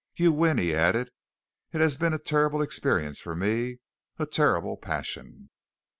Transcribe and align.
"You 0.15 0.31
win," 0.33 0.57
he 0.57 0.73
added. 0.73 1.11
"It 1.73 1.79
has 1.79 1.95
been 1.95 2.11
a 2.11 2.17
terrible 2.17 2.63
experience 2.63 3.19
for 3.19 3.35
me. 3.35 3.77
A 4.17 4.25
terrible 4.25 4.75
passion. 4.75 5.51